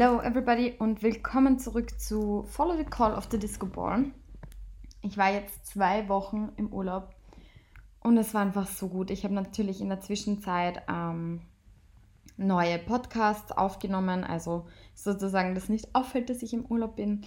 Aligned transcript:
Hello 0.00 0.18
everybody 0.22 0.72
und 0.78 1.02
willkommen 1.02 1.58
zurück 1.58 2.00
zu 2.00 2.44
Follow 2.48 2.74
the 2.74 2.86
Call 2.86 3.12
of 3.12 3.28
the 3.30 3.38
Disco 3.38 3.66
Ball. 3.66 4.06
Ich 5.02 5.18
war 5.18 5.30
jetzt 5.30 5.66
zwei 5.66 6.08
Wochen 6.08 6.52
im 6.56 6.72
Urlaub 6.72 7.14
und 8.00 8.16
es 8.16 8.32
war 8.32 8.40
einfach 8.40 8.66
so 8.66 8.88
gut. 8.88 9.10
Ich 9.10 9.24
habe 9.24 9.34
natürlich 9.34 9.82
in 9.82 9.90
der 9.90 10.00
Zwischenzeit 10.00 10.80
ähm, 10.88 11.42
neue 12.38 12.78
Podcasts 12.78 13.52
aufgenommen, 13.52 14.24
also 14.24 14.66
sozusagen, 14.94 15.54
dass 15.54 15.68
nicht 15.68 15.94
auffällt, 15.94 16.30
dass 16.30 16.40
ich 16.40 16.54
im 16.54 16.64
Urlaub 16.64 16.96
bin. 16.96 17.20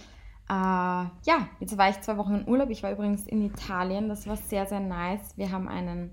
Äh, 0.48 0.50
ja, 0.50 1.48
jetzt 1.60 1.78
war 1.78 1.90
ich 1.90 2.00
zwei 2.00 2.16
Wochen 2.16 2.34
im 2.34 2.48
Urlaub. 2.48 2.70
Ich 2.70 2.82
war 2.82 2.90
übrigens 2.90 3.24
in 3.28 3.42
Italien. 3.42 4.08
Das 4.08 4.26
war 4.26 4.36
sehr, 4.36 4.66
sehr 4.66 4.80
nice. 4.80 5.36
Wir 5.36 5.52
haben 5.52 5.68
einen 5.68 6.10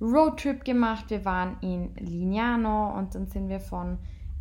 Roadtrip 0.00 0.64
gemacht. 0.64 1.10
Wir 1.10 1.26
waren 1.26 1.58
in 1.60 1.94
Lignano 1.96 2.96
und 2.96 3.14
dann 3.14 3.26
sind 3.26 3.50
wir 3.50 3.60
von 3.60 3.98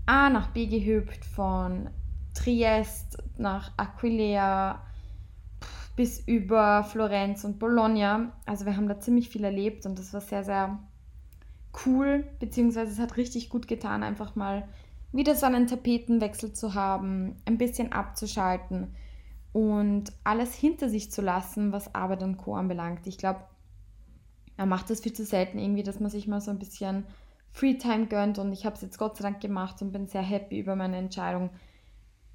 A 0.09 0.31
nach 0.31 0.47
B 0.47 0.65
gehüpft, 0.65 1.23
von 1.23 1.87
Triest 2.33 3.21
nach 3.37 3.71
Aquileia 3.77 4.81
bis 5.95 6.19
über 6.21 6.83
Florenz 6.83 7.43
und 7.43 7.59
Bologna. 7.59 8.33
Also 8.47 8.65
wir 8.65 8.75
haben 8.75 8.87
da 8.87 8.99
ziemlich 8.99 9.29
viel 9.29 9.43
erlebt 9.43 9.85
und 9.85 9.99
das 9.99 10.11
war 10.11 10.21
sehr, 10.21 10.43
sehr 10.43 10.79
cool, 11.85 12.23
beziehungsweise 12.39 12.91
es 12.91 12.97
hat 12.97 13.17
richtig 13.17 13.51
gut 13.51 13.67
getan, 13.67 14.01
einfach 14.01 14.35
mal 14.35 14.67
wieder 15.11 15.35
so 15.35 15.45
einen 15.45 15.67
Tapetenwechsel 15.67 16.53
zu 16.53 16.73
haben, 16.73 17.35
ein 17.45 17.59
bisschen 17.59 17.91
abzuschalten 17.91 18.95
und 19.53 20.11
alles 20.23 20.55
hinter 20.55 20.89
sich 20.89 21.11
zu 21.11 21.21
lassen, 21.21 21.71
was 21.71 21.93
Arbeit 21.93 22.23
und 22.23 22.37
Co. 22.37 22.55
anbelangt. 22.55 23.05
Ich 23.05 23.19
glaube, 23.19 23.41
man 24.57 24.69
macht 24.69 24.89
das 24.89 25.01
viel 25.01 25.13
zu 25.13 25.23
selten 25.23 25.59
irgendwie, 25.59 25.83
dass 25.83 25.99
man 25.99 26.09
sich 26.09 26.27
mal 26.27 26.41
so 26.41 26.49
ein 26.49 26.57
bisschen 26.57 27.05
Freetime 27.51 28.07
gönnt 28.07 28.39
und 28.39 28.53
ich 28.53 28.65
habe 28.65 28.75
es 28.75 28.81
jetzt 28.81 28.97
Gott 28.97 29.17
sei 29.17 29.23
Dank 29.23 29.41
gemacht 29.41 29.81
und 29.81 29.91
bin 29.91 30.07
sehr 30.07 30.21
happy 30.21 30.59
über 30.59 30.75
meine 30.75 30.97
Entscheidung. 30.97 31.49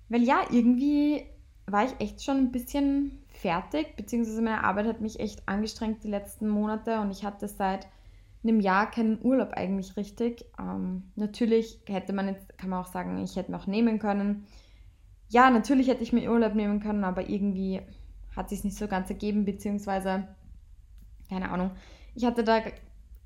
Weil 0.08 0.22
ja, 0.22 0.42
irgendwie 0.50 1.24
war 1.66 1.84
ich 1.84 1.98
echt 1.98 2.22
schon 2.22 2.36
ein 2.36 2.52
bisschen 2.52 3.24
fertig, 3.28 3.96
beziehungsweise 3.96 4.42
meine 4.42 4.64
Arbeit 4.64 4.86
hat 4.86 5.00
mich 5.00 5.18
echt 5.20 5.48
angestrengt 5.48 6.04
die 6.04 6.08
letzten 6.08 6.48
Monate 6.48 7.00
und 7.00 7.10
ich 7.10 7.24
hatte 7.24 7.48
seit 7.48 7.88
einem 8.42 8.60
Jahr 8.60 8.90
keinen 8.90 9.24
Urlaub 9.24 9.52
eigentlich 9.52 9.96
richtig. 9.96 10.44
Ähm, 10.58 11.04
natürlich 11.16 11.80
hätte 11.86 12.12
man 12.12 12.28
jetzt, 12.28 12.56
kann 12.58 12.70
man 12.70 12.80
auch 12.80 12.92
sagen, 12.92 13.22
ich 13.22 13.36
hätte 13.36 13.50
mir 13.50 13.56
auch 13.56 13.66
nehmen 13.66 13.98
können. 13.98 14.46
Ja, 15.30 15.48
natürlich 15.48 15.88
hätte 15.88 16.02
ich 16.02 16.12
mir 16.12 16.30
Urlaub 16.30 16.54
nehmen 16.54 16.80
können, 16.80 17.04
aber 17.04 17.28
irgendwie 17.28 17.80
hat 18.36 18.50
sich 18.50 18.64
nicht 18.64 18.76
so 18.76 18.86
ganz 18.86 19.08
ergeben, 19.08 19.44
beziehungsweise, 19.44 20.28
keine 21.28 21.50
Ahnung, 21.50 21.70
ich 22.14 22.24
hatte 22.24 22.44
da 22.44 22.60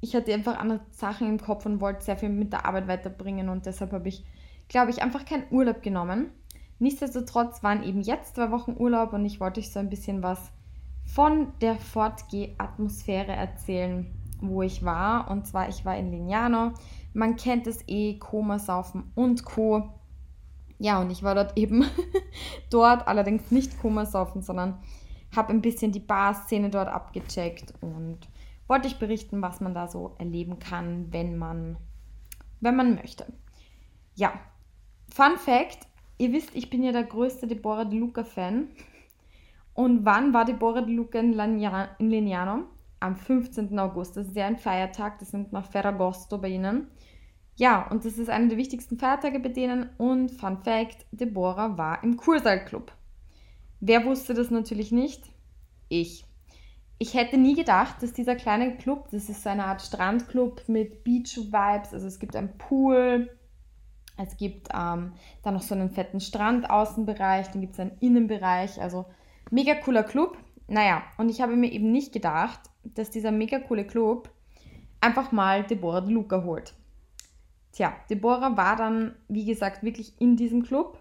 ich 0.00 0.14
hatte 0.14 0.32
einfach 0.32 0.58
andere 0.58 0.80
Sachen 0.90 1.28
im 1.28 1.40
Kopf 1.40 1.66
und 1.66 1.80
wollte 1.80 2.04
sehr 2.04 2.16
viel 2.16 2.28
mit 2.28 2.52
der 2.52 2.66
Arbeit 2.66 2.88
weiterbringen 2.88 3.48
und 3.48 3.66
deshalb 3.66 3.92
habe 3.92 4.08
ich, 4.08 4.24
glaube 4.68 4.90
ich, 4.90 5.02
einfach 5.02 5.24
keinen 5.24 5.44
Urlaub 5.50 5.82
genommen. 5.82 6.30
Nichtsdestotrotz 6.78 7.62
waren 7.62 7.82
eben 7.82 8.02
jetzt 8.02 8.36
zwei 8.36 8.50
Wochen 8.52 8.76
Urlaub 8.78 9.12
und 9.12 9.24
ich 9.24 9.40
wollte 9.40 9.60
euch 9.60 9.72
so 9.72 9.80
ein 9.80 9.90
bisschen 9.90 10.22
was 10.22 10.52
von 11.04 11.52
der 11.60 11.74
Fortgeh-Atmosphäre 11.74 13.32
erzählen, 13.32 14.06
wo 14.40 14.62
ich 14.62 14.84
war. 14.84 15.30
Und 15.30 15.46
zwar, 15.46 15.68
ich 15.68 15.84
war 15.84 15.96
in 15.96 16.12
Lignano. 16.12 16.72
Man 17.14 17.34
kennt 17.34 17.66
es 17.66 17.82
eh, 17.88 18.18
Koma, 18.18 18.60
Saufen 18.60 19.10
und 19.16 19.44
Co. 19.44 19.88
Ja, 20.78 21.00
und 21.00 21.10
ich 21.10 21.24
war 21.24 21.34
dort 21.34 21.58
eben 21.58 21.84
dort, 22.70 23.08
allerdings 23.08 23.50
nicht 23.50 23.80
Koma, 23.80 24.06
Saufen, 24.06 24.42
sondern 24.42 24.78
habe 25.34 25.50
ein 25.50 25.62
bisschen 25.62 25.90
die 25.90 25.98
Bar-Szene 25.98 26.70
dort 26.70 26.88
abgecheckt 26.88 27.74
und 27.80 28.18
wollte 28.68 28.86
ich 28.86 28.98
berichten, 28.98 29.42
was 29.42 29.60
man 29.60 29.74
da 29.74 29.88
so 29.88 30.14
erleben 30.18 30.58
kann, 30.58 31.12
wenn 31.12 31.36
man, 31.36 31.76
wenn 32.60 32.76
man 32.76 32.94
möchte. 32.94 33.26
Ja, 34.14 34.32
Fun 35.12 35.36
Fact, 35.36 35.86
ihr 36.18 36.32
wisst, 36.32 36.54
ich 36.54 36.70
bin 36.70 36.82
ja 36.82 36.92
der 36.92 37.04
größte 37.04 37.46
Deborah 37.46 37.86
De 37.86 37.98
Luca-Fan. 37.98 38.68
Und 39.74 40.04
wann 40.04 40.32
war 40.32 40.44
Deborah 40.44 40.82
De 40.82 40.94
Luca 40.94 41.18
in, 41.18 41.32
in 41.32 42.10
Lignano? 42.10 42.64
Am 43.00 43.16
15. 43.16 43.78
August. 43.78 44.16
Das 44.16 44.26
ist 44.26 44.36
ja 44.36 44.46
ein 44.46 44.58
Feiertag, 44.58 45.18
das 45.20 45.30
sind 45.30 45.52
nach 45.52 45.70
Ferragosto 45.70 46.38
bei 46.38 46.48
ihnen. 46.48 46.88
Ja, 47.56 47.88
und 47.90 48.04
das 48.04 48.18
ist 48.18 48.28
einer 48.28 48.48
der 48.48 48.58
wichtigsten 48.58 48.98
Feiertage 48.98 49.40
bei 49.40 49.48
denen. 49.48 49.90
Und 49.98 50.30
Fun 50.30 50.58
Fact, 50.58 51.06
Deborah 51.12 51.78
war 51.78 52.02
im 52.04 52.16
Kursaal-Club. 52.16 52.92
Wer 53.80 54.04
wusste 54.04 54.34
das 54.34 54.50
natürlich 54.50 54.92
nicht? 54.92 55.24
Ich 55.88 56.24
ich 56.98 57.14
hätte 57.14 57.38
nie 57.38 57.54
gedacht, 57.54 58.02
dass 58.02 58.12
dieser 58.12 58.34
kleine 58.34 58.76
Club, 58.76 59.08
das 59.10 59.28
ist 59.28 59.42
so 59.42 59.48
eine 59.48 59.66
Art 59.66 59.82
Strandclub 59.82 60.68
mit 60.68 61.04
Beach-Vibes, 61.04 61.92
also 61.92 62.06
es 62.06 62.18
gibt 62.18 62.34
einen 62.34 62.58
Pool, 62.58 63.30
es 64.16 64.36
gibt 64.36 64.68
ähm, 64.74 65.12
dann 65.42 65.54
noch 65.54 65.62
so 65.62 65.74
einen 65.76 65.90
fetten 65.90 66.20
Strandaußenbereich, 66.20 67.48
dann 67.52 67.60
gibt 67.60 67.74
es 67.74 67.80
einen 67.80 67.96
Innenbereich, 68.00 68.80
also 68.80 69.06
mega 69.50 69.74
cooler 69.74 70.02
Club. 70.02 70.36
Naja, 70.66 71.02
und 71.16 71.28
ich 71.28 71.40
habe 71.40 71.56
mir 71.56 71.70
eben 71.70 71.92
nicht 71.92 72.12
gedacht, 72.12 72.60
dass 72.82 73.10
dieser 73.10 73.30
mega 73.30 73.60
coole 73.60 73.86
Club 73.86 74.28
einfach 75.00 75.30
mal 75.30 75.62
Deborah 75.62 76.00
de 76.00 76.12
Luca 76.12 76.42
holt. 76.42 76.74
Tja, 77.72 77.94
Deborah 78.10 78.56
war 78.56 78.74
dann, 78.74 79.14
wie 79.28 79.44
gesagt, 79.44 79.84
wirklich 79.84 80.20
in 80.20 80.36
diesem 80.36 80.64
Club. 80.64 81.00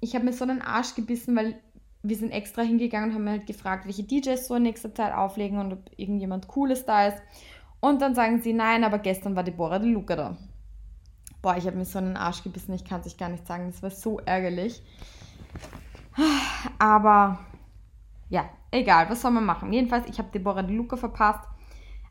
Ich 0.00 0.16
habe 0.16 0.24
mir 0.24 0.32
so 0.32 0.44
einen 0.44 0.60
Arsch 0.60 0.96
gebissen, 0.96 1.36
weil 1.36 1.60
wir 2.02 2.16
sind 2.16 2.30
extra 2.30 2.62
hingegangen 2.62 3.10
und 3.10 3.14
haben 3.16 3.28
halt 3.28 3.46
gefragt, 3.46 3.86
welche 3.86 4.04
DJs 4.04 4.46
so 4.46 4.54
in 4.54 4.62
nächster 4.62 4.94
Zeit 4.94 5.14
auflegen 5.14 5.58
und 5.58 5.72
ob 5.72 5.90
irgendjemand 5.96 6.48
Cooles 6.48 6.84
da 6.84 7.08
ist. 7.08 7.22
Und 7.80 8.02
dann 8.02 8.14
sagen 8.14 8.40
sie, 8.40 8.52
nein, 8.52 8.84
aber 8.84 8.98
gestern 8.98 9.36
war 9.36 9.44
Deborah 9.44 9.78
de 9.78 9.90
Luca 9.90 10.16
da. 10.16 10.36
Boah, 11.42 11.56
ich 11.56 11.66
habe 11.66 11.76
mir 11.76 11.84
so 11.84 11.98
einen 11.98 12.16
Arsch 12.16 12.42
gebissen, 12.42 12.72
ich 12.74 12.84
kann 12.84 13.00
es 13.00 13.06
euch 13.06 13.16
gar 13.16 13.28
nicht 13.28 13.46
sagen, 13.46 13.70
das 13.70 13.82
war 13.82 13.90
so 13.90 14.18
ärgerlich. 14.20 14.82
Aber 16.78 17.38
ja, 18.28 18.48
egal, 18.70 19.08
was 19.08 19.22
soll 19.22 19.30
man 19.30 19.44
machen? 19.44 19.72
Jedenfalls, 19.72 20.08
ich 20.08 20.18
habe 20.18 20.30
Deborah 20.32 20.62
de 20.62 20.76
Luca 20.76 20.96
verpasst. 20.96 21.48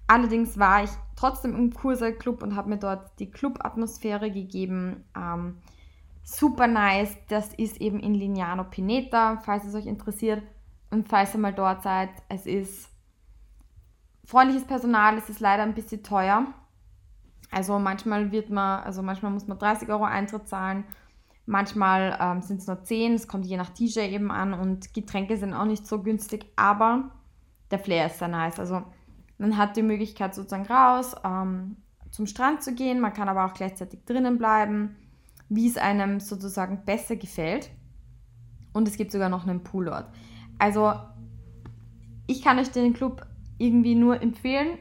Allerdings 0.08 0.58
war 0.58 0.84
ich 0.86 0.90
trotzdem 1.18 1.54
im 1.56 1.74
Kursaal 1.74 2.14
Club 2.14 2.42
und 2.42 2.56
habe 2.56 2.70
mir 2.70 2.78
dort 2.78 3.20
die 3.20 3.30
Club-Atmosphäre 3.30 4.32
gegeben. 4.32 5.04
Ähm, 5.16 5.58
super 6.28 6.68
nice. 6.68 7.16
Das 7.30 7.54
ist 7.54 7.80
eben 7.80 8.00
in 8.00 8.14
Lignano 8.14 8.66
Pineta, 8.66 9.38
falls 9.38 9.64
es 9.64 9.76
euch 9.76 9.86
interessiert. 9.86 10.44
Und 10.92 11.08
falls 11.08 11.34
ihr 11.34 11.40
mal 11.40 11.54
dort 11.54 11.84
seid, 11.84 12.10
es 12.30 12.46
ist 12.46 12.90
freundliches 14.26 14.68
Personal, 14.68 15.18
es 15.18 15.30
ist 15.30 15.40
leider 15.40 15.64
ein 15.64 15.74
bisschen 15.74 16.04
teuer. 16.04 16.46
Also 17.50 17.80
manchmal 17.80 18.32
wird 18.32 18.50
man, 18.50 18.84
also 18.84 19.02
manchmal 19.02 19.32
muss 19.32 19.48
man 19.48 19.58
30 19.58 19.88
Euro 19.90 20.04
Eintritt 20.04 20.48
zahlen, 20.50 20.84
manchmal 21.46 22.18
ähm, 22.20 22.42
sind 22.42 22.60
es 22.60 22.68
nur 22.68 22.84
10, 22.84 23.14
es 23.14 23.28
kommt 23.30 23.46
je 23.46 23.56
nach 23.56 23.70
DJ 23.70 24.00
eben 24.02 24.32
an 24.32 24.54
und 24.54 24.94
Getränke 24.94 25.38
sind 25.38 25.54
auch 25.54 25.66
nicht 25.66 25.88
so 25.88 26.04
günstig, 26.04 26.46
aber 26.58 27.12
der 27.72 27.80
Flair 27.80 28.08
ist 28.08 28.20
sehr 28.20 28.28
nice. 28.28 28.60
Also 28.60 28.84
man 29.38 29.58
hat 29.58 29.78
die 29.78 29.82
Möglichkeit 29.82 30.36
sozusagen 30.36 30.66
raus 30.66 31.16
ähm, 31.24 31.78
zum 32.12 32.26
Strand 32.26 32.64
zu 32.64 32.76
gehen, 32.76 33.00
man 33.00 33.14
kann 33.14 33.30
aber 33.30 33.46
auch 33.46 33.54
gleichzeitig 33.54 34.04
drinnen 34.04 34.38
bleiben 34.38 34.98
wie 35.50 35.68
es 35.68 35.78
einem 35.78 36.20
sozusagen 36.20 36.84
besser 36.86 37.16
gefällt. 37.16 37.70
Und 38.74 38.88
es 38.88 38.98
gibt 38.98 39.12
sogar 39.12 39.30
noch 39.30 39.48
einen 39.48 39.64
Pool 39.64 39.86
dort. 39.86 40.10
Also 40.60 40.94
ich 42.28 42.42
kann 42.42 42.60
euch 42.60 42.70
den 42.72 42.94
Club 42.94 43.26
irgendwie 43.58 43.96
nur 43.96 44.22
empfehlen. 44.22 44.78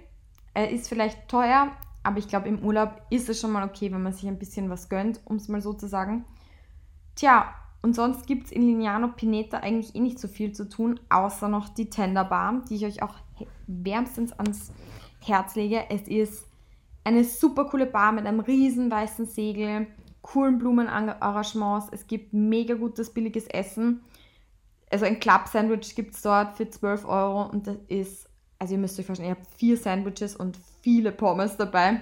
Er 0.55 0.71
ist 0.71 0.89
vielleicht 0.89 1.29
teuer, 1.29 1.71
aber 2.03 2.19
ich 2.19 2.29
glaube 2.29 2.49
im 2.49 2.61
Urlaub 2.61 3.03
ist 3.11 3.29
es 3.29 3.41
schon 3.41 3.53
mal 3.53 3.67
okay, 3.67 3.93
wenn 3.93 4.03
man 4.03 4.13
sich 4.13 4.27
ein 4.27 4.39
bisschen 4.39 4.71
was 4.71 4.89
gönnt, 4.89 5.21
um 5.25 5.37
es 5.37 5.49
mal 5.49 5.61
so 5.61 5.73
zu 5.73 5.87
sagen. 5.87 6.25
Tja, 7.15 7.55
und 7.83 7.95
sonst 7.95 8.27
gibt 8.27 8.47
es 8.47 8.53
in 8.53 8.63
Lignano 8.63 9.09
Pineta 9.09 9.59
eigentlich 9.59 9.95
eh 9.95 10.01
nicht 10.01 10.19
so 10.19 10.29
viel 10.29 10.53
zu 10.53 10.69
tun, 10.69 10.99
außer 11.09 11.49
noch 11.49 11.69
die 11.69 11.89
Tender 11.89 12.25
Bar, 12.25 12.63
die 12.69 12.77
ich 12.77 12.85
euch 12.85 13.03
auch 13.03 13.15
wärmstens 13.67 14.33
ans 14.33 14.73
Herz 15.25 15.55
lege. 15.55 15.85
Es 15.89 16.09
ist 16.09 16.47
eine 17.05 17.23
super 17.23 17.67
coole 17.67 17.87
Bar 17.87 18.13
mit 18.13 18.27
einem 18.27 18.41
riesen 18.41 18.91
weißen 18.91 19.27
Segel 19.27 19.87
coolen 20.27 20.59
Blumenarrangements. 20.59 21.87
Es 21.93 22.07
gibt 22.07 22.33
mega 22.33 22.75
gutes, 22.75 23.11
billiges 23.15 23.47
Essen. 23.47 24.03
Also 24.91 25.05
ein 25.05 25.21
Club-Sandwich 25.21 25.95
gibt 25.95 26.15
es 26.15 26.23
dort 26.23 26.57
für 26.57 26.69
12 26.69 27.07
Euro 27.07 27.45
und 27.45 27.67
das 27.67 27.77
ist, 27.89 28.29
also 28.59 28.75
ihr 28.75 28.81
müsst 28.81 28.99
euch 28.99 29.07
vorstellen, 29.07 29.31
ihr 29.31 29.37
habt 29.37 29.47
vier 29.47 29.77
Sandwiches 29.77 30.37
und 30.37 30.59
viele 30.83 31.13
Pommes 31.13 31.57
dabei. 31.57 32.01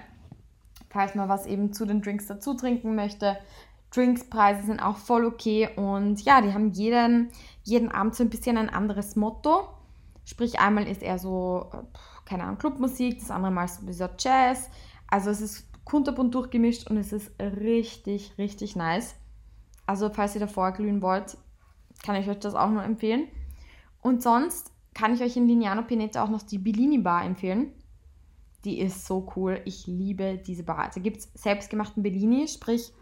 Falls 0.89 1.15
man 1.15 1.29
was 1.29 1.47
eben 1.47 1.73
zu 1.73 1.85
den 1.87 2.03
Drinks 2.03 2.27
dazu 2.27 2.55
trinken 2.55 2.95
möchte. 2.95 3.37
Drinkspreise 3.91 4.67
sind 4.67 4.81
auch 4.81 4.97
voll 4.97 5.25
okay 5.25 5.69
und 5.77 6.21
ja, 6.23 6.41
die 6.41 6.53
haben 6.53 6.73
jeden, 6.73 7.31
jeden 7.63 7.91
Abend 7.91 8.15
so 8.15 8.25
ein 8.25 8.31
bisschen 8.31 8.57
ein 8.57 8.71
anderes 8.71 9.17
Motto. 9.17 9.69
Sprich, 10.25 10.59
einmal 10.59 10.89
ist 10.89 11.03
eher 11.03 11.19
so, 11.19 11.71
keine 12.25 12.45
Ahnung, 12.45 12.59
Clubmusik, 12.59 13.21
das 13.21 13.31
andere 13.31 13.53
Mal 13.53 13.69
so 13.69 14.09
Jazz. 14.19 14.71
Also 15.09 15.31
es 15.31 15.41
ist 15.41 15.74
kunterbunt 15.85 16.35
durchgemischt 16.35 16.91
und 16.91 16.97
es 16.97 17.13
ist 17.13 17.31
richtig, 17.41 18.33
richtig 18.39 18.77
nice. 18.77 19.15
Also 19.87 20.11
falls 20.11 20.35
ihr 20.35 20.41
davor 20.41 20.73
glühen 20.73 21.03
wollt, 21.03 21.37
kann 22.03 22.17
ich 22.17 22.29
euch 22.29 22.39
das 22.39 22.55
auch 22.55 22.71
nur 22.71 22.83
empfehlen. 22.83 23.29
Und 24.01 24.23
sonst 24.23 24.73
kann 24.95 25.15
ich 25.15 25.23
euch 25.23 25.37
in 25.37 25.49
Lignano 25.49 25.83
Pineta 25.83 26.23
auch 26.23 26.31
noch 26.31 26.43
die 26.43 26.59
Bellini 26.59 26.99
Bar 26.99 27.25
empfehlen. 27.25 27.73
Die 28.65 28.81
ist 28.81 29.07
so 29.07 29.31
cool. 29.37 29.61
Ich 29.65 29.87
liebe 29.87 30.39
diese 30.39 30.63
Bar. 30.63 30.91
Da 30.95 31.01
gibt 31.01 31.19
es 31.19 31.31
selbstgemachten 31.35 32.03
Bellini, 32.03 32.49
sprich, 32.49 32.93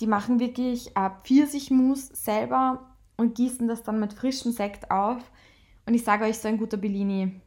Die 0.00 0.06
machen 0.06 0.38
wirklich 0.38 0.96
äh, 0.96 1.10
Pfirsichmus 1.24 2.06
selber 2.08 2.94
und 3.16 3.34
gießen 3.34 3.66
das 3.66 3.82
dann 3.82 3.98
mit 3.98 4.12
frischem 4.12 4.52
Sekt 4.52 4.90
auf. 4.90 5.18
Und 5.86 5.94
ich 5.94 6.04
sage 6.04 6.24
euch, 6.24 6.38
so 6.38 6.46
ein 6.46 6.56
guter 6.56 6.76
Bellini 6.76 7.40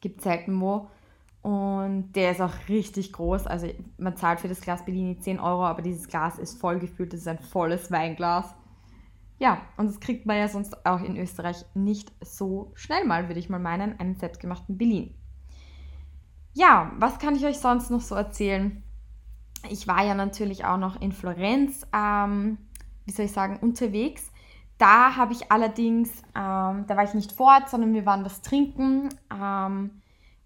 gibt 0.00 0.18
es 0.18 0.24
selten 0.24 0.60
wo. 0.60 0.88
Und 1.48 2.12
der 2.12 2.32
ist 2.32 2.42
auch 2.42 2.52
richtig 2.68 3.10
groß. 3.14 3.46
Also 3.46 3.68
man 3.96 4.18
zahlt 4.18 4.40
für 4.40 4.48
das 4.48 4.60
Glas 4.60 4.84
Bellini 4.84 5.18
10 5.18 5.40
Euro, 5.40 5.64
aber 5.64 5.80
dieses 5.80 6.06
Glas 6.06 6.38
ist 6.38 6.60
voll 6.60 6.78
gefüllt. 6.78 7.14
Das 7.14 7.20
ist 7.20 7.26
ein 7.26 7.38
volles 7.38 7.90
Weinglas. 7.90 8.54
Ja, 9.38 9.62
und 9.78 9.86
das 9.86 9.98
kriegt 9.98 10.26
man 10.26 10.36
ja 10.36 10.48
sonst 10.48 10.84
auch 10.84 11.00
in 11.00 11.16
Österreich 11.16 11.64
nicht 11.72 12.12
so 12.20 12.70
schnell 12.74 13.06
mal, 13.06 13.28
würde 13.28 13.40
ich 13.40 13.48
mal 13.48 13.58
meinen, 13.58 13.98
einen 13.98 14.16
selbstgemachten 14.16 14.76
Bellini. 14.76 15.14
Ja, 16.52 16.92
was 16.98 17.18
kann 17.18 17.34
ich 17.34 17.46
euch 17.46 17.58
sonst 17.58 17.90
noch 17.90 18.02
so 18.02 18.14
erzählen? 18.14 18.82
Ich 19.70 19.88
war 19.88 20.04
ja 20.04 20.12
natürlich 20.12 20.66
auch 20.66 20.76
noch 20.76 21.00
in 21.00 21.12
Florenz, 21.12 21.86
ähm, 21.94 22.58
wie 23.06 23.12
soll 23.12 23.24
ich 23.24 23.32
sagen, 23.32 23.56
unterwegs. 23.62 24.30
Da 24.76 25.16
habe 25.16 25.32
ich 25.32 25.50
allerdings, 25.50 26.10
ähm, 26.36 26.84
da 26.86 26.94
war 26.94 27.04
ich 27.04 27.14
nicht 27.14 27.32
vor 27.32 27.54
Ort, 27.54 27.70
sondern 27.70 27.94
wir 27.94 28.04
waren 28.04 28.26
was 28.26 28.42
trinken. 28.42 29.08
Ähm, 29.32 30.02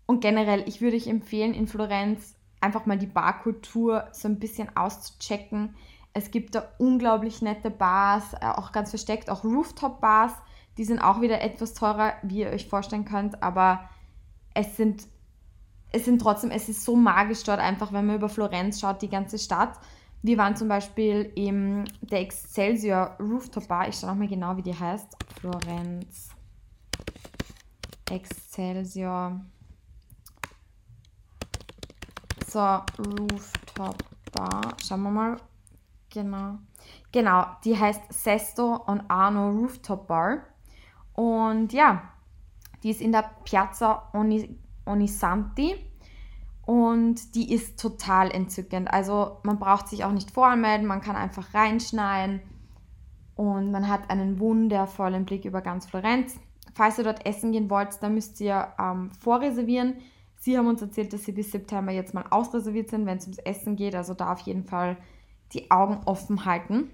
und 0.07 0.21
generell, 0.21 0.65
ich 0.67 0.81
würde 0.81 0.97
euch 0.97 1.07
empfehlen, 1.07 1.55
in 1.55 1.67
Florenz 1.67 2.35
einfach 2.61 2.87
mal 2.87 2.99
die 2.99 3.07
Barkultur 3.07 4.09
so 4.13 4.29
ein 4.29 4.39
bisschen 4.39 4.77
auszuchecken. 4.77 5.75
Es 6.13 6.31
gibt 6.31 6.55
da 6.55 6.69
unglaublich 6.79 7.43
nette 7.43 7.71
Bars, 7.71 8.35
äh, 8.35 8.47
auch 8.47 8.73
ganz 8.73 8.91
versteckt, 8.91 9.31
auch 9.31 9.45
Rooftop-Bars. 9.45 10.33
Die 10.79 10.85
sind 10.85 11.01
auch 11.01 11.21
wieder 11.21 11.41
etwas 11.41 11.75
teurer, 11.75 12.15
wie 12.23 12.41
ihr 12.41 12.51
euch 12.51 12.69
vorstellen 12.69 13.05
könnt, 13.05 13.43
aber 13.43 13.89
es 14.55 14.77
sind, 14.77 15.07
es 15.91 16.05
sind 16.05 16.21
trotzdem, 16.21 16.51
es 16.51 16.69
ist 16.69 16.85
so 16.85 16.97
magisch 16.97 17.43
dort 17.45 17.61
einfach, 17.61 17.93
wenn 17.93 18.07
man 18.07 18.17
über 18.17 18.29
Florenz 18.29 18.81
schaut, 18.81 19.03
die 19.03 19.11
ganze 19.11 19.39
Stadt. 19.39 19.79
Wir 20.23 20.39
waren 20.39 20.57
zum 20.57 20.69
Beispiel 20.69 21.33
im 21.35 21.85
der 22.01 22.21
Excelsior 22.21 23.17
Rooftop 23.19 23.67
Bar. 23.67 23.89
Ich 23.89 23.97
schaue 23.97 24.11
nochmal 24.11 24.29
genau, 24.29 24.57
wie 24.57 24.63
die 24.63 24.79
heißt. 24.79 25.17
Florenz. 25.41 26.31
Excelsior. 28.09 29.41
So, 32.53 32.59
Rooftop 32.61 33.97
Bar. 34.31 34.75
Schauen 34.85 35.05
wir 35.05 35.11
mal. 35.11 35.37
Genau. 36.11 36.59
Genau, 37.11 37.47
die 37.65 37.79
heißt 37.79 38.13
Sesto 38.13 38.79
on 38.87 39.03
Arno 39.09 39.49
Rooftop 39.49 40.07
Bar. 40.07 40.43
Und 41.15 41.73
ja, 41.73 42.03
die 42.83 42.91
ist 42.91 43.01
in 43.01 43.11
der 43.11 43.31
Piazza 43.45 44.11
Oni, 44.13 44.59
Onisanti 44.85 45.77
und 46.67 47.35
die 47.35 47.55
ist 47.55 47.81
total 47.81 48.31
entzückend. 48.31 48.93
Also 48.93 49.39
man 49.45 49.59
braucht 49.59 49.89
sich 49.89 50.05
auch 50.05 50.13
nicht 50.13 50.31
voranmelden, 50.31 50.87
man 50.87 51.01
kann 51.01 51.17
einfach 51.17 51.55
reinschneien 51.55 52.43
und 53.35 53.71
man 53.71 53.89
hat 53.89 54.11
einen 54.11 54.39
wundervollen 54.39 55.25
Blick 55.25 55.47
über 55.47 55.63
ganz 55.63 55.87
Florenz. 55.87 56.39
Falls 56.75 56.99
ihr 56.99 57.05
dort 57.05 57.25
essen 57.25 57.53
gehen 57.53 57.71
wollt, 57.71 58.03
dann 58.03 58.13
müsst 58.13 58.39
ihr 58.43 58.75
ähm, 58.79 59.11
vorreservieren. 59.13 60.03
Sie 60.43 60.59
haben 60.59 60.67
uns 60.67 60.83
erzählt, 60.83 61.12
dass 61.12 61.23
sie 61.23 61.31
bis 61.31 61.53
September 61.53 61.93
jetzt 61.93 62.15
mal 62.15 62.25
ausreserviert 62.29 62.91
sind, 62.91 63.06
wenn 63.06 63.19
es 63.19 63.27
ums 63.27 63.39
Essen 63.39 63.77
geht. 63.77 63.94
Also 63.94 64.12
da 64.12 64.33
auf 64.33 64.41
jeden 64.41 64.65
Fall 64.65 64.97
die 65.53 65.71
Augen 65.71 66.00
offen 66.05 66.44
halten 66.44 66.91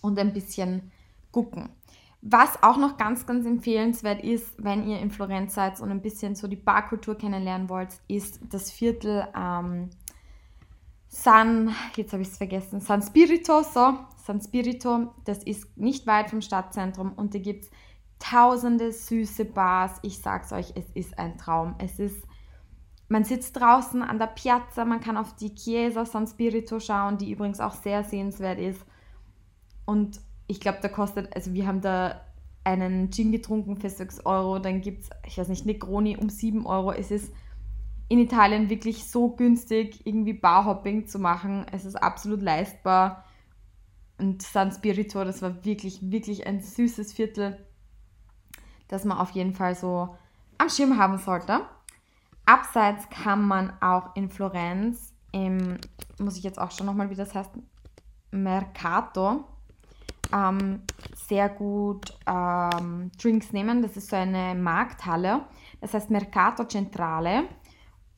und 0.00 0.16
ein 0.16 0.32
bisschen 0.32 0.92
gucken. 1.32 1.70
Was 2.20 2.62
auch 2.62 2.76
noch 2.76 2.98
ganz, 2.98 3.26
ganz 3.26 3.46
empfehlenswert 3.46 4.22
ist, 4.22 4.62
wenn 4.62 4.86
ihr 4.86 5.00
in 5.00 5.10
Florenz 5.10 5.54
seid 5.54 5.80
und 5.80 5.90
ein 5.90 6.02
bisschen 6.02 6.36
so 6.36 6.46
die 6.46 6.54
Barkultur 6.54 7.18
kennenlernen 7.18 7.68
wollt, 7.68 7.98
ist 8.06 8.38
das 8.48 8.70
Viertel 8.70 9.26
ähm, 9.36 9.90
San, 11.08 11.74
jetzt 11.96 12.12
habe 12.12 12.22
ich 12.22 12.28
es 12.28 12.36
vergessen, 12.36 12.80
San 12.80 13.02
Spirito, 13.02 13.64
so, 13.64 13.98
San 14.24 14.40
Spirito, 14.40 15.12
das 15.24 15.42
ist 15.42 15.76
nicht 15.76 16.06
weit 16.06 16.30
vom 16.30 16.42
Stadtzentrum 16.42 17.12
und 17.14 17.34
da 17.34 17.40
gibt 17.40 17.64
es 17.64 17.70
tausende 18.20 18.92
süße 18.92 19.46
Bars. 19.46 19.98
Ich 20.02 20.20
sag's 20.20 20.52
euch, 20.52 20.74
es 20.76 20.88
ist 20.94 21.18
ein 21.18 21.36
Traum. 21.38 21.74
Es 21.78 21.98
ist, 21.98 22.24
man 23.12 23.24
sitzt 23.24 23.60
draußen 23.60 24.02
an 24.02 24.18
der 24.18 24.26
Piazza, 24.26 24.86
man 24.86 25.00
kann 25.00 25.18
auf 25.18 25.36
die 25.36 25.54
Chiesa 25.54 26.06
San 26.06 26.26
Spirito 26.26 26.80
schauen, 26.80 27.18
die 27.18 27.30
übrigens 27.30 27.60
auch 27.60 27.74
sehr 27.74 28.04
sehenswert 28.04 28.58
ist. 28.58 28.80
Und 29.84 30.18
ich 30.46 30.60
glaube, 30.60 30.78
da 30.80 30.88
kostet, 30.88 31.36
also 31.36 31.52
wir 31.52 31.66
haben 31.66 31.82
da 31.82 32.22
einen 32.64 33.10
Gin 33.10 33.30
getrunken 33.30 33.76
für 33.76 33.90
6 33.90 34.24
Euro, 34.24 34.58
dann 34.60 34.80
gibt 34.80 35.02
es, 35.02 35.10
ich 35.26 35.36
weiß 35.36 35.48
nicht, 35.48 35.66
Negroni 35.66 36.16
um 36.16 36.30
7 36.30 36.64
Euro. 36.64 36.92
Es 36.92 37.10
ist 37.10 37.34
in 38.08 38.18
Italien 38.18 38.70
wirklich 38.70 39.10
so 39.10 39.28
günstig, 39.28 40.06
irgendwie 40.06 40.32
Barhopping 40.32 41.06
zu 41.06 41.18
machen. 41.18 41.66
Es 41.70 41.84
ist 41.84 41.96
absolut 41.96 42.40
leistbar. 42.40 43.26
Und 44.16 44.40
San 44.40 44.72
Spirito, 44.72 45.22
das 45.22 45.42
war 45.42 45.66
wirklich, 45.66 46.10
wirklich 46.10 46.46
ein 46.46 46.62
süßes 46.62 47.12
Viertel, 47.12 47.58
das 48.88 49.04
man 49.04 49.18
auf 49.18 49.32
jeden 49.32 49.52
Fall 49.52 49.74
so 49.74 50.16
am 50.56 50.70
Schirm 50.70 50.96
haben 50.96 51.18
sollte. 51.18 51.60
Abseits 52.44 53.08
kann 53.10 53.46
man 53.46 53.72
auch 53.80 54.16
in 54.16 54.28
Florenz 54.28 55.14
im, 55.32 55.78
muss 56.18 56.36
ich 56.36 56.42
jetzt 56.42 56.60
auch 56.60 56.70
schon 56.70 56.86
nochmal, 56.86 57.10
wie 57.10 57.14
das 57.14 57.34
heißt, 57.34 57.50
Mercato, 58.32 59.44
ähm, 60.32 60.82
sehr 61.14 61.48
gut 61.48 62.18
ähm, 62.26 63.10
Drinks 63.20 63.52
nehmen. 63.52 63.82
Das 63.82 63.96
ist 63.96 64.08
so 64.08 64.16
eine 64.16 64.54
Markthalle, 64.54 65.42
das 65.80 65.94
heißt 65.94 66.10
Mercato 66.10 66.64
Centrale. 66.64 67.44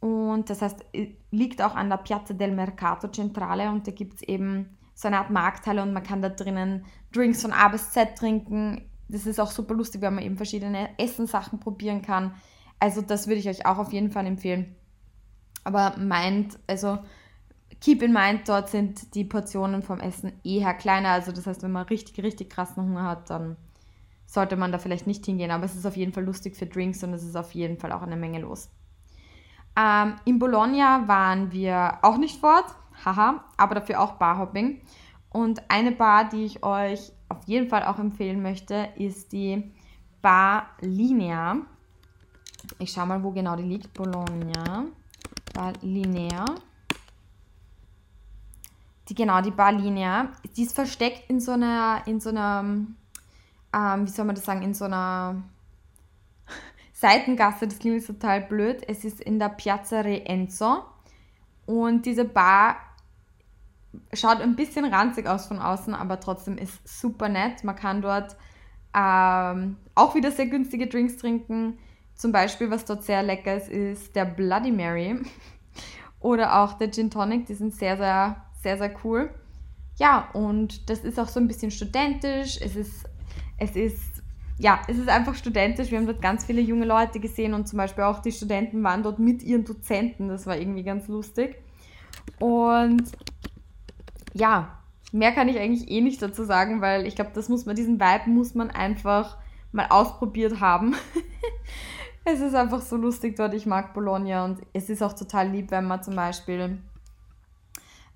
Und 0.01 0.51
das 0.51 0.61
heißt, 0.61 0.85
liegt 1.31 1.63
auch 1.63 1.75
an 1.75 1.89
der 1.89 1.97
Piazza 1.97 2.35
del 2.35 2.53
Mercato 2.53 3.09
Centrale 3.09 3.71
und 3.71 3.87
da 3.87 3.91
gibt 3.91 4.15
es 4.15 4.23
eben 4.23 4.77
so 4.95 5.09
eine 5.09 5.19
Art 5.19 5.31
Markthalle 5.31 5.83
und 5.83 5.93
man 5.93 6.03
kann 6.03 6.21
da 6.21 6.29
drinnen 6.29 6.85
Drinks 7.13 7.43
von 7.43 7.53
A 7.53 7.69
bis 7.69 7.91
Z 7.91 8.17
trinken. 8.17 8.89
Das 9.09 9.27
ist 9.27 9.41
auch 9.41 9.51
super 9.51 9.75
lustig, 9.75 10.03
weil 10.03 10.11
man 10.11 10.23
eben 10.23 10.37
verschiedene 10.37 10.91
Essenssachen 10.99 11.59
probieren 11.59 12.03
kann. 12.03 12.35
Also 12.85 13.01
das 13.01 13.29
würde 13.29 13.41
ich 13.41 13.49
euch 13.49 13.65
auch 13.65 13.79
auf 13.79 13.95
jeden 13.95 14.11
Fall 14.11 14.27
empfehlen. 14.27 14.75
Aber 15.65 15.97
meint, 15.97 16.59
also 16.67 16.99
keep 17.81 18.03
in 18.03 18.13
mind, 18.13 18.47
dort 18.47 18.69
sind 18.69 19.15
die 19.15 19.25
Portionen 19.25 19.83
vom 19.83 20.01
Essen 20.01 20.35
eher 20.45 20.75
kleiner. 20.75 21.09
Also 21.09 21.33
das 21.33 21.47
heißt, 21.47 21.63
wenn 21.63 21.73
man 21.73 21.87
richtig, 21.87 22.23
richtig 22.23 22.51
krassen 22.51 22.83
Hunger 22.83 23.05
hat, 23.05 23.31
dann 23.31 23.57
sollte 24.27 24.57
man 24.57 24.71
da 24.71 24.79
vielleicht 24.79 25.07
nicht 25.07 25.25
hingehen. 25.25 25.51
Aber 25.51 25.65
es 25.65 25.75
ist 25.75 25.87
auf 25.87 25.97
jeden 25.97 26.13
Fall 26.13 26.25
lustig 26.25 26.57
für 26.57 26.67
Drinks 26.67 27.03
und 27.03 27.15
es 27.15 27.25
ist 27.25 27.37
auf 27.37 27.53
jeden 27.53 27.79
Fall 27.79 27.91
auch 27.91 28.03
eine 28.03 28.17
Menge 28.17 28.41
los. 28.41 28.69
Ähm, 29.79 30.17
in 30.27 30.39
Bologna 30.39 31.09
waren 31.09 31.53
wir 31.53 32.01
auch 32.03 32.19
nicht 32.19 32.39
fort, 32.39 32.67
haha, 33.03 33.47
aber 33.57 33.77
dafür 33.77 33.99
auch 34.03 34.13
Barhopping. 34.19 34.83
Und 35.31 35.63
eine 35.71 35.93
Bar, 35.93 36.29
die 36.29 36.45
ich 36.45 36.63
euch 36.63 37.13
auf 37.31 37.45
jeden 37.47 37.71
Fall 37.71 37.85
auch 37.85 37.99
empfehlen 37.99 38.43
möchte, 38.43 38.91
ist 38.97 39.33
die 39.33 39.73
Bar 40.21 40.67
Linea. 40.83 41.63
Ich 42.79 42.93
schaue 42.93 43.07
mal, 43.07 43.23
wo 43.23 43.31
genau 43.31 43.57
die 43.57 43.63
liegt. 43.63 43.93
Bologna. 43.95 44.85
Bar 45.53 45.73
Linea 45.83 46.45
die 49.09 49.15
genau, 49.15 49.41
die 49.41 49.51
Barlinie, 49.51 50.31
die 50.57 50.63
ist 50.63 50.75
versteckt 50.75 51.29
in 51.29 51.41
so 51.41 51.53
einer, 51.53 52.03
in 52.07 52.21
so 52.21 52.31
einer, 52.31 52.65
ähm, 53.73 54.07
wie 54.07 54.11
soll 54.11 54.25
man 54.25 54.35
das 54.35 54.45
sagen, 54.45 54.63
in 54.63 54.75
so 54.75 54.87
einer 54.87 55.43
Seitengasse, 56.93 57.67
das 57.67 57.79
klingt 57.79 58.07
total 58.07 58.43
blöd. 58.43 58.83
Es 58.89 59.05
ist 59.05 59.21
in 59.21 59.39
der 59.39 59.51
Piazza 59.51 60.01
Rienzo 60.01 60.85
und 61.67 62.07
diese 62.07 62.25
Bar 62.25 62.77
schaut 64.13 64.41
ein 64.41 64.57
bisschen 64.57 64.87
ranzig 64.87 65.27
aus 65.27 65.47
von 65.47 65.59
außen, 65.59 65.95
aber 65.95 66.19
trotzdem 66.19 66.57
ist 66.57 66.87
super 66.89 67.29
nett. 67.29 67.63
Man 67.63 67.77
kann 67.77 68.01
dort 68.01 68.37
ähm, 68.95 69.77
auch 69.95 70.15
wieder 70.15 70.31
sehr 70.31 70.47
günstige 70.47 70.87
Drinks 70.87 71.17
trinken. 71.19 71.79
Zum 72.15 72.33
Beispiel, 72.33 72.71
was 72.71 72.85
dort 72.85 73.03
sehr 73.03 73.23
lecker 73.23 73.57
ist, 73.57 73.69
ist 73.69 74.17
der 74.17 74.25
Bloody 74.25 74.71
Mary 74.71 75.21
oder 76.21 76.63
auch 76.63 76.75
der 76.75 76.91
Gin 76.91 77.11
Tonic. 77.11 77.47
Die 77.47 77.55
sind 77.55 77.75
sehr, 77.75 77.97
sehr 77.97 78.45
sehr, 78.65 78.79
sehr 78.79 78.91
cool. 79.05 79.31
Ja, 79.97 80.29
und 80.33 80.91
das 80.91 81.01
ist 81.01 81.21
auch 81.21 81.29
so 81.29 81.39
ein 81.39 81.47
bisschen 81.47 81.71
studentisch. 81.71 82.59
Es 82.61 82.75
ist, 82.75 83.05
es 83.59 83.77
ist, 83.77 84.23
ja, 84.59 84.81
es 84.89 84.99
ist 84.99 85.09
einfach 85.09 85.37
studentisch. 85.37 85.93
Wir 85.93 85.99
haben 85.99 86.07
dort 86.07 86.23
ganz 86.23 86.45
viele 86.47 86.61
junge 86.61 86.87
Leute 86.87 87.21
gesehen 87.21 87.55
und 87.55 87.69
zum 87.69 87.77
Beispiel 87.77 88.03
auch 88.03 88.21
die 88.21 88.33
Studenten 88.33 88.83
waren 88.83 89.05
dort 89.05 89.21
mit 89.21 89.43
ihren 89.43 89.65
Dozenten. 89.65 90.29
Das 90.29 90.47
war 90.47 90.57
irgendwie 90.57 90.83
ganz 90.83 91.07
lustig. 91.07 91.57
Und 92.41 93.05
ja, 94.33 94.79
mehr 95.13 95.33
kann 95.33 95.49
ich 95.49 95.61
eigentlich 95.61 95.89
eh 95.91 96.01
nicht 96.01 96.21
dazu 96.21 96.43
sagen, 96.43 96.81
weil 96.81 97.07
ich 97.07 97.15
glaube, 97.15 97.31
das 97.35 97.49
muss 97.49 97.67
man, 97.67 97.77
diesen 97.77 98.01
Vibe 98.01 98.31
muss 98.31 98.55
man 98.55 98.71
einfach 98.71 99.37
mal 99.71 99.87
ausprobiert 99.91 100.61
haben. 100.61 100.97
es 102.25 102.41
ist 102.41 102.55
einfach 102.55 102.81
so 102.81 102.97
lustig 102.97 103.37
dort. 103.37 103.55
Ich 103.55 103.67
mag 103.67 103.93
Bologna 103.95 104.45
und 104.45 104.61
es 104.73 104.89
ist 104.89 105.03
auch 105.03 105.13
total 105.13 105.49
lieb, 105.49 105.71
wenn 105.71 105.87
man 105.87 106.03
zum 106.03 106.17
Beispiel 106.17 106.79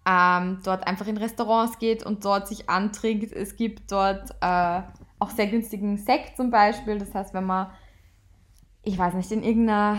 ähm, 0.09 0.61
dort 0.65 0.87
einfach 0.87 1.07
in 1.07 1.19
Restaurants 1.19 1.79
geht 1.79 2.05
und 2.05 2.25
dort 2.25 2.49
sich 2.49 2.69
antrinkt. 2.71 3.33
Es 3.33 3.57
gibt 3.57 3.93
dort 3.93 4.31
äh, 4.41 4.83
auch 5.19 5.31
sehr 5.31 5.49
günstigen 5.49 5.99
Sekt 5.99 6.37
zum 6.37 6.51
Beispiel. 6.51 6.99
Das 6.99 7.15
heißt, 7.15 7.35
wenn 7.35 7.45
man, 7.45 7.71
ich 8.83 8.97
weiß 8.97 9.15
nicht, 9.15 9.31
in 9.31 9.43
irgendeiner, 9.43 9.99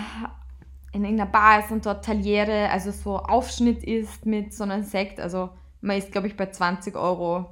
in 0.93 1.03
irgendeiner 1.03 1.29
Bar 1.29 1.59
ist 1.59 1.71
und 1.71 1.85
dort 1.85 2.03
Taliere, 2.03 2.69
also 2.71 2.91
so 2.91 3.17
Aufschnitt 3.17 3.83
ist 3.83 4.25
mit 4.25 4.53
so 4.53 4.63
einem 4.63 4.83
Sekt, 4.83 5.19
also 5.19 5.51
Man 5.81 5.97
ist, 5.97 6.11
glaube 6.11 6.27
ich, 6.27 6.35
bei 6.35 6.47
20 6.47 6.95
Euro, 6.95 7.45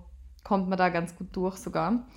kommt 0.44 0.68
man 0.68 0.78
da 0.78 0.90
ganz 0.90 1.16
gut 1.16 1.28
durch 1.34 1.58
sogar. 1.58 2.08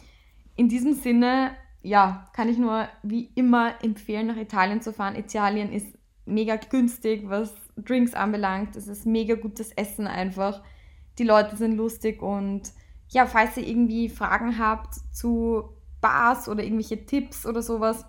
In 0.57 0.69
diesem 0.69 0.95
Sinne, 0.95 1.53
ja, 1.83 2.29
kann 2.33 2.49
ich 2.49 2.59
nur 2.59 2.89
wie 3.03 3.31
immer 3.35 3.75
empfehlen, 3.83 4.27
nach 4.27 4.37
Italien 4.37 4.83
zu 4.83 4.93
fahren. 4.93 5.17
Italien 5.17 5.73
ist 5.73 5.87
mega 6.27 6.57
günstig, 6.57 7.29
was 7.29 7.55
Drinks 7.77 8.15
anbelangt. 8.15 8.77
Es 8.77 8.89
ist 8.89 9.07
mega 9.07 9.35
gutes 9.35 9.73
Essen 9.73 10.07
einfach. 10.07 10.63
Die 11.19 11.25
Leute 11.25 11.57
sind 11.57 11.77
lustig 11.77 12.23
und 12.23 12.73
ja, 13.09 13.27
falls 13.27 13.57
ihr 13.57 13.67
irgendwie 13.67 14.09
Fragen 14.09 14.59
habt 14.59 14.95
zu 15.13 15.71
Bars 16.01 16.49
oder 16.49 16.63
irgendwelche 16.63 17.05
Tipps 17.05 17.45
oder 17.45 17.63
sowas, 17.63 18.07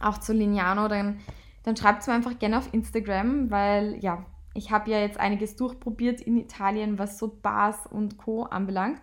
auch 0.00 0.18
zu 0.18 0.32
Lignano, 0.32 0.88
dann, 0.88 1.20
dann 1.62 1.76
schreibt 1.76 2.02
es 2.02 2.06
mir 2.06 2.14
einfach 2.14 2.38
gerne 2.38 2.58
auf 2.58 2.72
Instagram, 2.72 3.50
weil 3.50 3.96
ja, 4.00 4.26
ich 4.52 4.70
habe 4.70 4.90
ja 4.90 4.98
jetzt 5.00 5.18
einiges 5.18 5.56
durchprobiert 5.56 6.20
in 6.20 6.36
Italien, 6.36 6.98
was 6.98 7.18
so 7.18 7.28
Bars 7.28 7.86
und 7.86 8.18
Co. 8.18 8.44
anbelangt. 8.44 9.00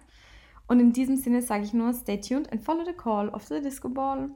Und 0.71 0.79
in 0.79 0.93
diesem 0.93 1.17
Sinne 1.17 1.41
sage 1.41 1.65
ich 1.65 1.73
nur, 1.73 1.91
stay 1.91 2.17
tuned 2.21 2.49
and 2.49 2.63
follow 2.63 2.85
the 2.85 2.93
call 2.93 3.27
of 3.27 3.43
the 3.43 3.59
Disco 3.59 3.89
Ball. 3.89 4.29